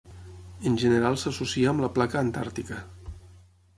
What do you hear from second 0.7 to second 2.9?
general s'associa amb la Placa antàrtica.